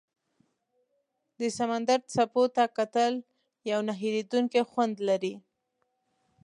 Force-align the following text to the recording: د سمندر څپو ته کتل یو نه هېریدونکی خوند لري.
د 1.39 1.41
سمندر 1.57 1.99
څپو 2.13 2.43
ته 2.55 2.63
کتل 2.77 3.13
یو 3.71 3.79
نه 3.87 3.93
هېریدونکی 4.01 4.61
خوند 4.69 4.95
لري. 5.07 5.33